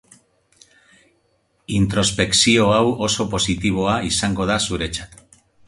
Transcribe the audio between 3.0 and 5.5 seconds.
oso positiboa izango da zuretzat.